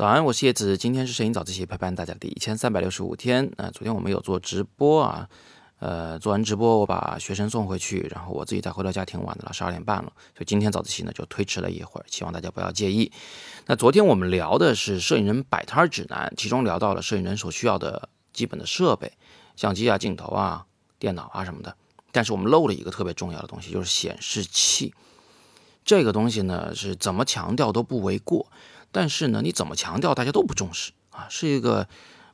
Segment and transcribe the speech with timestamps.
[0.00, 3.52] 早安，我是叶子，今天是摄影早自习陪伴大家的第一千三百六十五天。
[3.58, 5.28] 那昨天我们有做直播啊，
[5.78, 13.12] 呃，做完直播我把学生送回去，然后我自己再回到家挺晚的了，十二点半了，所以今天早自习呢就推迟了一会儿，希望大家不要介意。
[13.66, 19.12] 那昨天我们聊的是摄影人摆摊指南，其中聊到了摄影人所需要的基本的设备，
[19.54, 20.64] 相机啊、镜头啊、
[20.98, 21.76] 电脑啊什么的，
[22.10, 24.94] 但是我们漏了一个特别重要的东西，就是显示器。
[25.84, 28.46] 这个东西呢是怎么强调都不为过。
[28.92, 31.88] 但是呢，你怎么强调大家都不重视啊，是一个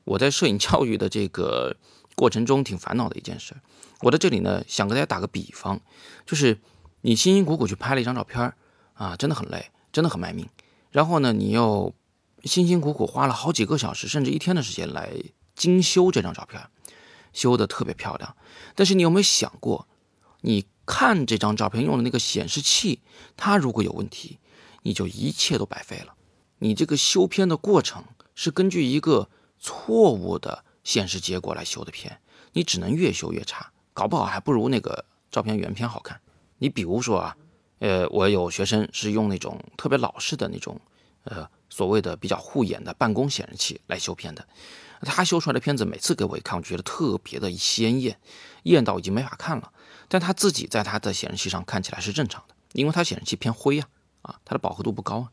[0.05, 1.77] 我在摄影教育的这个
[2.15, 3.55] 过程中挺烦恼的一件事。
[4.01, 5.81] 我在这里呢，想给大家打个比方，
[6.25, 6.59] 就是
[7.03, 8.53] 你辛辛苦苦去拍了一张照片
[8.95, 10.49] 啊，真的很累，真的很卖命。
[10.91, 11.95] 然后呢，你又
[12.45, 15.13] 辛辛苦苦花了好几个小时，甚至一天的时间来
[15.55, 16.63] 精修这张照片，
[17.33, 18.35] 修的特别漂亮。
[18.75, 19.87] 但是你有没有想过，
[20.41, 23.01] 你看这张照片用的那个显示器，
[23.37, 24.39] 它如果有问题，
[24.83, 26.15] 你就一切都白费了。
[26.59, 28.05] 你这个修片的过程
[28.35, 32.21] 是根据一个错误的显示结果来修的片，
[32.53, 36.21] 你只能越修越差，搞不好还不如那个照片原片好看。
[36.59, 37.37] 你比如说啊，
[37.81, 40.81] 呃，我有学生是用那种特别老式的那种，
[41.25, 44.47] 呃，所谓的比较护眼的办公显示器来修片的，
[45.03, 48.19] 他修出来的片子每次给我一看，我觉得特别的鲜艳，
[48.63, 49.71] 艳到已经没法看了。
[50.09, 53.87] 但他自己在他的显示器上看起来是正常的，因为他显示器偏灰呀，
[54.23, 55.29] 啊，它的饱和度不高啊。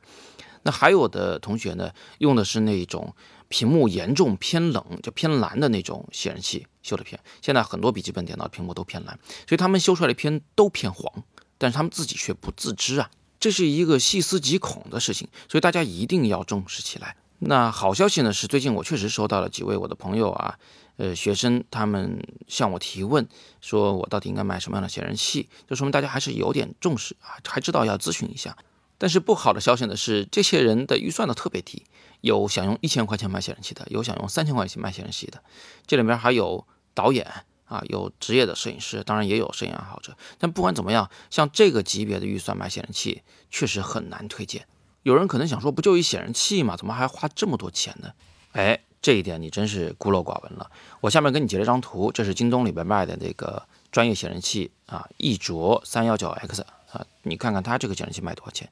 [0.63, 3.13] 那还有的同学呢，用的是那种
[3.49, 7.19] 屏幕严重偏冷，就偏蓝的那种显示器修的片。
[7.41, 11.23] 现在很多笔记本电脑屏幕都偏蓝，所以他们修出来的片都偏黄，
[11.57, 17.15] 但是他们自己却不自知啊，这是一个细思极恐的事情，所以大家一定要重视起来。
[17.39, 20.57] 那好消息呢是，最近我确实收到了几位我的朋友啊，
[20.95, 23.27] 呃，学生他们向我提问，
[23.59, 28.55] 说我到底应该买什么样的显示器，就说明大家还是有点重视啊，还知道要咨询一下。
[29.03, 31.83] 但是不好的消息呢是，这些人的预算都特别低，
[32.21, 35.43] 有想用一千块钱买显示器的，有想用三千块钱买显示器的，
[35.85, 37.29] 这里面还有导演
[37.65, 40.15] 啊，有职业的摄影师，当然也有摄影爱好者。
[40.39, 44.65] 但不管怎么样，像这个级别的预算买显示器，确实很难推荐。
[45.01, 48.13] 有人可能想说，不就一显示器嘛，怎么还花这么多钱呢？
[48.53, 50.71] 哎，这一点你真是孤陋寡闻了。
[51.01, 56.65] 我下面给你截了张图，这是京东里边卖的那个专业显示器啊，一卓三幺九 X。
[56.93, 58.69] 啊，你看看它这个显示器卖多少钱？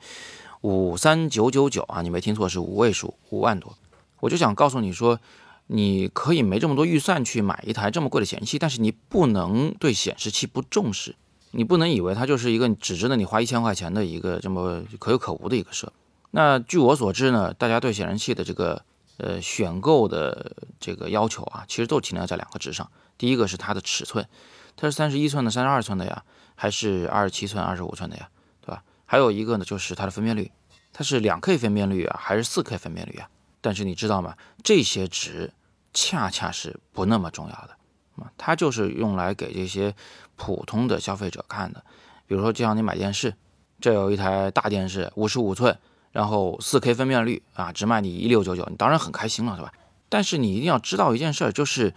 [0.62, 3.76] 五三九九九啊，你没听错，是五位数，五万多。
[4.20, 5.20] 我就想告诉你说，
[5.68, 11.16] 你可以没这么多预算去买一台这么贵的显示器，但是你不能对显示器不重视。
[11.54, 15.94] 你不能以为它就是一个只值得你花一千块钱的一个这么可有可无的一个设备。
[16.30, 18.86] 那据我所知呢，大家对显示器的这个
[19.22, 22.92] 呃选购的这个要求啊，其实都停留在两个值上。
[23.18, 24.28] 第一个是它的尺寸，
[24.76, 26.24] 它是三十一寸的、三十二寸的呀。
[26.54, 28.30] 还是二十七寸、二十五寸的呀，
[28.64, 28.84] 对吧？
[29.06, 30.52] 还有一个呢，就是它的分辨率，
[30.94, 33.28] 它是两 K 分辨率啊，还是四 K 分辨率啊？
[33.62, 34.38] 但是你知道吗？
[34.64, 35.54] 这些值
[35.92, 37.76] 恰恰是不那么重要的
[38.18, 39.96] 啊，它就是用来给这些
[40.36, 41.84] 普通的消费者看的。
[42.28, 43.34] 比如说，就像你买电视，
[43.80, 45.76] 这有一台大电视，五十五寸，
[46.12, 49.74] 然后四 K 分辨率啊，只卖你一六九九，你当然很开心了，对吧？
[50.10, 51.94] 但是你一定要知道一件事儿，就是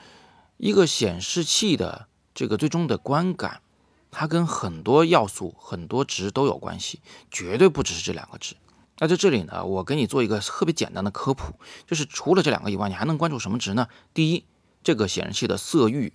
[0.56, 3.60] 一个显示器的这个最终的观感。
[4.16, 7.00] 它跟很多要素、很多值都有关系，
[7.32, 8.54] 绝对不只是这两个值。
[9.00, 11.54] 那在这里呢，我给你做一个特别简单的科普，
[11.84, 13.88] 就是除了这两个以外，你还能关注什么值呢？
[14.14, 14.44] 第一，
[14.84, 16.12] 这个显示器的色域，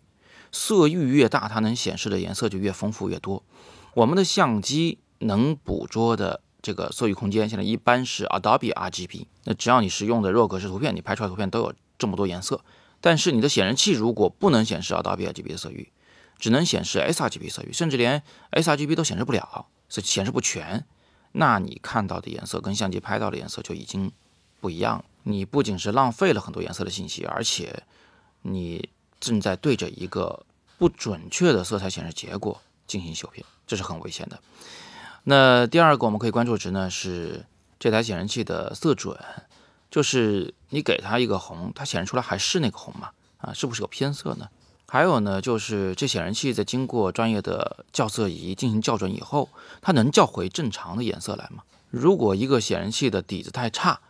[0.54, 3.44] 色域越大，它能显示的颜色就越丰富越多。
[3.96, 9.26] 我们的相机能捕捉的这个色域空间，现在一般是 Adobe RGB。
[9.46, 12.62] 那只要你是用的弱格式图片，你拍出来图片都有这么多颜色。
[13.02, 15.92] 但是你的显示器如果不能显示 Adobe RGB 的色域，
[16.38, 20.86] 只能显示 sRGB 色域，甚至连 sRGB 都显示不了，所以显示不全。
[21.34, 24.12] 那你看到的颜色跟相机拍到的颜色就已经
[24.60, 25.06] 不一样了。
[25.24, 27.84] 你不仅是浪费了很多颜色的信息，而且
[28.42, 28.90] 你
[29.20, 30.46] 正在对着一个
[30.78, 34.40] 不准确的色彩显示结果进行修片，这是很危险的。
[35.24, 37.46] 那第二个我们可以关注值呢是
[37.78, 39.18] 这台显示器的色准，
[39.92, 43.12] 就是你给它一个红，它显示出来还是那个红吗？
[43.40, 44.50] 啊，是不是有偏色呢？
[44.88, 49.50] 还有呢，就是这显示器在经过专业的校色仪进行校准以后，
[49.82, 51.64] 它能校回正常的颜色来吗？
[51.92, 54.02] 如果一个显示器的底子太差，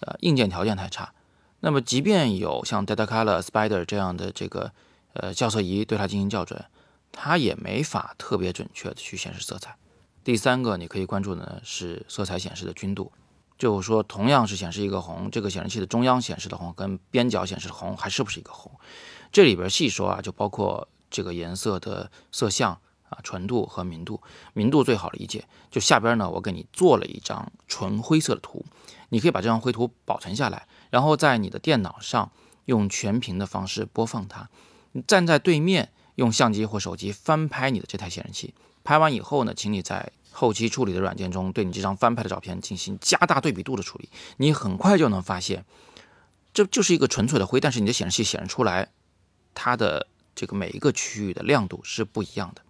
[0.00, 1.12] 呃，硬件条件太差，
[1.60, 4.72] 那么即便有像 Datacolor、Spider 这样的这个
[5.12, 6.64] 呃校色仪对它进行校准，
[7.12, 9.76] 它也没法特别准确的去显示色彩。
[10.24, 13.10] 第三个你可以关注的呢是色彩显示的均度，
[13.58, 18.72] 就是说同样是显示一个红，这个显示器的中央显示的红跟边角显示的红还是不是一个红？
[19.32, 22.72] 这里边细说啊，就包括这个颜色的色相
[23.08, 24.20] 啊，纯度和明度。
[24.52, 28.64] 明度最好理解，就下边呢，我给你做了一张纯灰色的图，
[29.08, 32.30] 你可以把这张灰图保存下来，然后在你的电脑上
[32.66, 34.48] 用全屏的方式播放它。
[34.92, 38.54] 你站在对面，用相机或手机翻拍你的这台显示器，
[38.84, 44.08] 拍完以后呢，请你在后期处理的软件中对你这张翻拍的照片进行加大对比度的处理，
[44.38, 45.64] 你很快就能发现。
[46.54, 48.90] 这就是一个纯粹的灰，但是你的显示器显示出来，
[49.54, 52.60] 它的这个每一个区域的亮度是不一样的，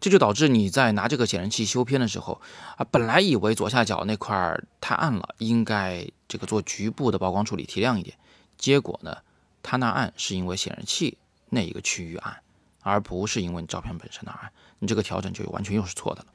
[0.00, 2.40] 这就导致你在拿这个显示器修片的时候
[2.76, 8.16] 啊，本来以为左下角那块太暗了，应该这个做局部的曝光处理提亮一点，
[8.58, 9.18] 结果呢，
[9.62, 11.18] 它那暗是因为显示器
[11.50, 12.42] 那一个区域暗，
[12.88, 16.28] 而不是因为你照片本身的暗，你这个调整就完全又是错的了。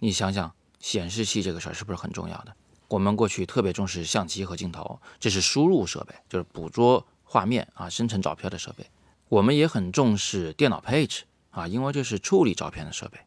[0.00, 2.54] 你想想，显示器这个事儿是不是很重要的？
[2.88, 8.86] 我们过去特别重视相机和镜头，这是输入设备，就是捕捉画面啊、生成照片的设备。
[9.30, 13.18] 我们也很重视电脑配置啊，因为这是处理照片的设备。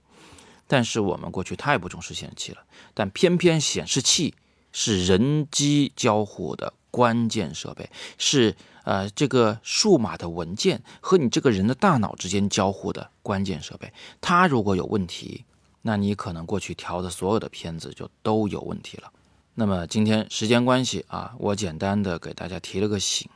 [0.67, 2.59] 但是我们过去太不重视显示器了，
[2.93, 4.35] 但偏偏显示器
[4.71, 13.93] 是人机交互的关键设备，是呃这个数码的文件和你这个人的大脑之间交互的关键设备。
[14.19, 15.45] 它如果有问题，
[15.83, 19.11] 那你可能过去调的所有的片子就都有问题了。
[19.53, 23.29] 那么今天时间关系啊，我简单的给大家提了个醒，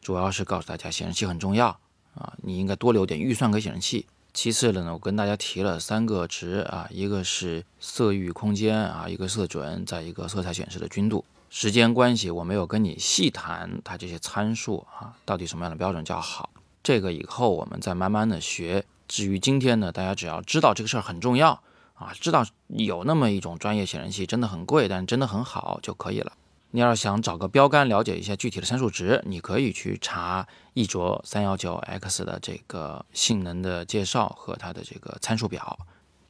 [0.00, 1.66] 主要是告诉大家显示器很重要
[2.14, 4.06] 啊，你应该多留点预算给显示器。
[4.32, 11.24] 其次的呢，我跟大家提了三个值啊，一个是色域空间啊，一个色准，再一个色彩显示的均度。
[11.54, 16.48] 时间关系，我没有跟你细谈它这些参数啊，到底什么样的标准叫好。
[16.82, 18.86] 这个以后我们再慢慢的学。
[19.06, 21.62] 至于今天呢，大家只要知道这个事儿很重要。
[21.92, 26.32] 啊，知道有那么一种专业显示器真的很贵，但真的很好就可以了。
[26.70, 35.78] 你要是想找个标杆了解一下具体的参数值，你可以去查一卓三幺九 X 的这个性能的介绍和它的这个参数表，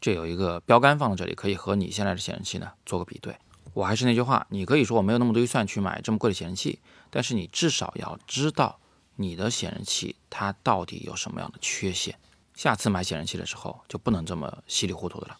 [0.00, 3.36] 这有一个标杆放在这里，可以和你现在的显示器呢做个比对。
[3.74, 6.78] 我还是那句话，你可以说我没有那么多预算去买这么贵的显示器，
[7.10, 8.78] 但是你至少要知道
[9.16, 12.18] 你的显示器它到底有什么样的缺陷，
[12.54, 15.36] 下次买显示器的时候就不能这么稀里糊涂的了。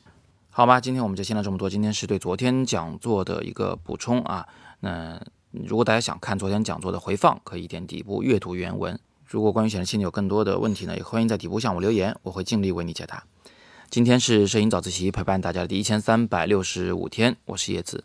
[0.49, 1.71] 好吧，今天我们就先聊这么多。
[1.71, 4.47] 今天是对昨天讲座的一个补充啊。
[4.81, 5.19] 那
[5.51, 8.99] 如果大家想看昨天讲座的回放，可以点底部阅读原文。
[9.25, 13.25] 如果关于显示器你有更多的问题呢，也欢迎在底部向我留言，我会尽力为你解答。
[13.89, 18.05] 今天是摄影早自习陪伴大家的第一千三百六十五天，我是叶子，